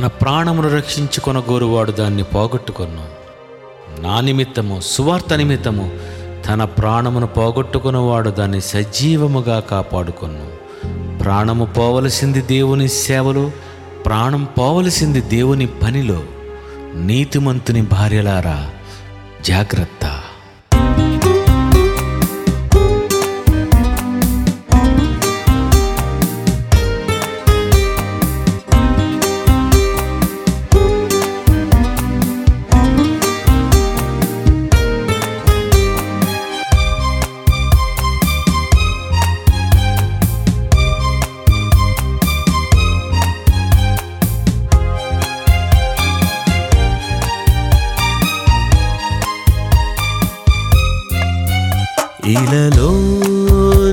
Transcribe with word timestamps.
తన 0.00 0.06
ప్రాణమును 0.06 0.76
రక్షించుకొన 0.76 1.38
గోరువాడు 1.38 1.92
దాన్ని 1.92 2.22
పోగొట్టుకొను 2.22 3.04
నా 4.00 4.20
నిమిత్తము 4.20 4.80
సువార్త 4.84 5.34
నిమిత్తము 5.34 5.90
తన 6.48 6.64
ప్రాణమును 6.64 7.26
పోగొట్టుకున్నవాడు 7.26 8.30
దాన్ని 8.30 8.60
సజీవముగా 8.60 9.60
కాపాడుకొను 9.60 10.48
ప్రాణము 11.18 11.64
పోవలసింది 11.64 12.42
దేవుని 12.42 12.88
సేవలో 12.88 13.50
ప్రాణం 14.06 14.44
పోవలసింది 14.58 15.20
దేవుని 15.20 15.66
పనిలో. 15.66 16.22
నీతిమంతుని 16.94 17.82
భార్యలారా 17.82 18.70
జాగ్రత్త. 19.44 19.99
ఇలలో 52.30 52.92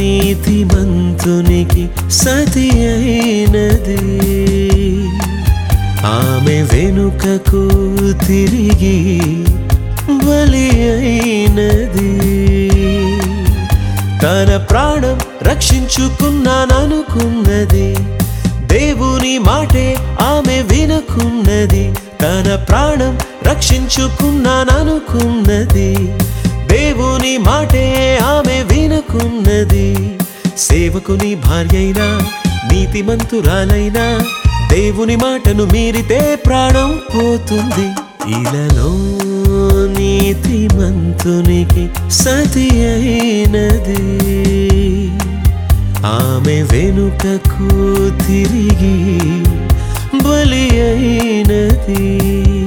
నీతిమంతునికి 0.00 1.88
సతి 2.10 2.70
అయినది. 2.70 4.00
ఆమె 6.04 6.62
వెనుకకు 6.62 7.64
తిరిగి 8.26 8.98
బలి 10.10 10.92
అయినది. 10.92 12.12
తన 14.22 14.50
ప్రాణం 14.70 15.16
రక్షించుకున్నాననుకున్నది. 15.42 17.88
దేవుని 18.66 19.38
మాటే 19.38 19.96
ఆమె 20.20 20.62
వినకున్నది. 20.62 21.92
తన 22.22 22.64
ప్రాణం 22.68 23.18
రక్షించుకున్నాననుకున్నది. 23.46 25.90
దేవుని 26.68 27.38
మాటే 27.38 28.18
ఆమె 28.22 28.62
వినుకున్నది. 28.62 30.18
సేవకుని 30.58 31.34
భార్యైనా 31.34 32.22
నీతిమంతురాలైనా 32.72 34.20
దేవుని 34.72 35.16
మాటను 35.16 35.64
మీరితే 35.64 36.38
ప్రాణం 36.46 37.00
పోతుంది. 37.14 37.88
ఇలలో 38.30 38.90
నీతిమంతునికి 39.98 41.88
సతి 42.10 42.68
అయినది. 42.70 44.04
ఆమె 46.06 46.62
వెనుకకు 46.62 47.68
తిరిగి 48.26 49.08
బలి 50.24 50.66
అయినది. 50.80 52.57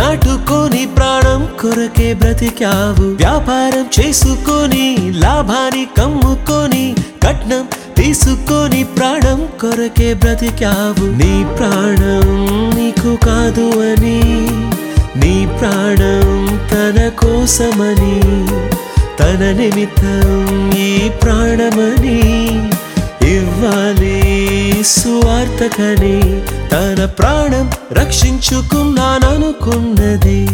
నాటుకొని 0.00 0.82
ప్రాణం 0.96 1.40
కొరకే 1.60 2.14
బ్రతికావు. 2.14 3.06
వ్యాపారం 3.22 3.84
చేసుకొని 3.96 4.86
లాభాన్ని 5.24 5.84
కమ్ముకొని 5.98 6.84
కట్నం 7.24 7.64
తీసుకొని 7.98 8.80
ప్రాణం 8.96 9.40
కొరకే 9.60 10.08
బ్రతికావు. 10.14 11.04
నీ 11.20 11.34
ప్రాణం 11.58 12.28
నీకు 12.76 13.12
కాదు 13.26 13.66
అని 13.88 14.20
నీ 15.22 15.34
ప్రాణం 15.58 16.28
తన 16.72 16.98
కోసమని 17.22 18.16
తన 19.20 19.42
నిమిత్తం 19.60 20.30
ఈ 20.86 20.90
ప్రాణమని 21.22 22.20
ఇవ్వాలి. 23.34 24.19
సువార్తకని 24.82 26.42
తన 26.72 27.04
ప్రాణం 27.04 27.70
రక్షించుకున్నాననుకున్నది. 27.92 30.48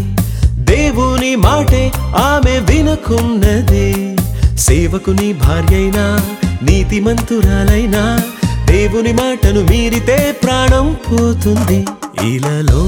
దేవుని 0.55 1.37
మాటే 1.37 1.93
ఆమె 1.99 2.59
వినుకున్నది. 2.59 4.17
సేవకుని 4.59 5.33
భార్యైనా 5.33 6.21
నీతిమంతురాలైనా 6.63 8.21
దేవుని 8.65 9.13
మాటను 9.13 9.61
మీరితే 9.61 10.37
ప్రాణం 10.43 10.97
పోతుంది. 11.13 11.87
ఇలలో 12.25 12.87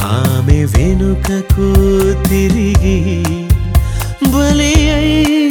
ఆమె 0.03 0.65
వెనుకకు 0.65 1.73
తిరిగి 2.29 3.32
బలి 4.55 4.73
అయినది 4.95 5.42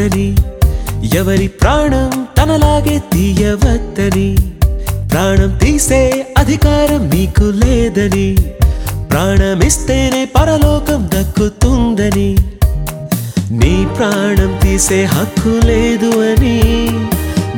ఉండవద్దని 0.00 0.28
ఎవరి 1.16 1.46
ప్రాణం 1.60 2.12
తనలాగే 2.36 2.96
తీయవద్దని 3.12 4.28
ప్రాణం 5.12 5.50
తీసే 5.60 6.00
అధికారం 6.40 7.02
నీకు 7.12 7.46
లేదని 7.60 8.28
ప్రాణమిస్తేనే 9.10 10.22
పరలోకం 10.36 11.00
దక్కుతుందని 11.14 12.30
నీ 13.60 13.74
ప్రాణం 13.96 14.52
తీసే 14.62 15.00
హక్కు 15.14 15.54
లేదు 15.68 16.10
అని 16.28 16.56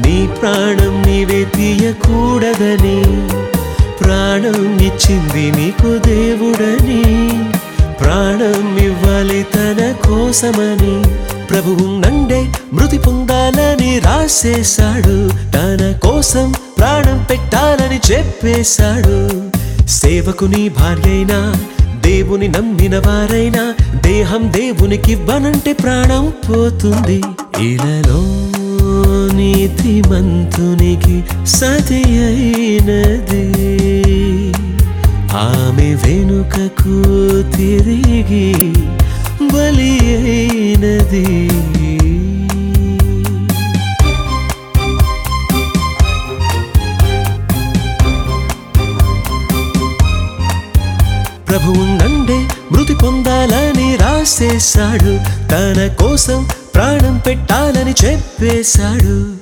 నీ 0.05 0.19
ప్రాణం 0.39 0.95
నీవే 1.07 1.43
తీయకూడదని 1.57 2.99
ప్రాణం 4.01 4.59
ఇచ్చింది 4.89 5.45
నీకు 5.59 5.93
దేవుడని 6.09 7.03
ప్రాణం 8.01 8.65
ఇవ్వాలి 8.87 9.43
తన 9.53 9.81
కోసమని 10.05 10.97
ప్రభువు 11.51 12.01
నండే 12.01 12.53
మృతి 12.73 12.99
పొందాలని 12.99 13.99
రాసేశాడు. 13.99 15.31
తన 15.53 15.99
కోసం 16.03 16.55
ప్రాణం 16.79 17.27
పెట్టాలని 17.31 18.01
చెప్పేశాడు. 18.13 19.43
సేవకుని 19.89 20.69
భార్యైనా 20.69 21.55
దేవుని 22.01 22.49
నమ్మిన 22.49 22.99
వారైనా 22.99 23.75
దేహం 23.97 24.53
దేవునికివ్వనంటే 24.53 25.73
ప్రాణం 25.73 26.33
పోతుంది. 26.51 27.23
ఇలలో 27.61 28.23
నీతిమంతునికి 29.37 31.25
సతి 31.47 32.03
అయినది 32.05 33.53
ఆమె 35.35 35.95
వెనుకకు 35.95 37.03
తిరిగి 37.57 38.82
ఉన్నది. 41.13 41.49
ప్రభువుందండే 51.49 52.49
మృతి 52.73 52.95
పొందాలని 52.95 53.97
రాసేశాడు. 53.97 55.19
తన 55.51 55.95
కోసం 56.01 56.49
ప్రాణం 56.75 57.21
పెట్టాలని 57.27 57.95
చెప్పేశాడు. 58.05 59.42